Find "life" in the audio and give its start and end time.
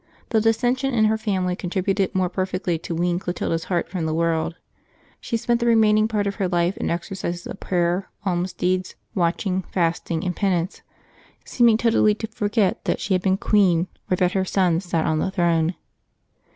6.47-6.75